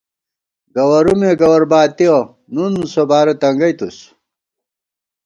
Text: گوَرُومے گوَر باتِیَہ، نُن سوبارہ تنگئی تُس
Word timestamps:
گوَرُومے 0.75 1.31
گوَر 1.39 1.63
باتِیَہ، 1.71 2.17
نُن 2.53 2.73
سوبارہ 2.93 3.33
تنگئی 3.41 3.73
تُس 3.79 3.97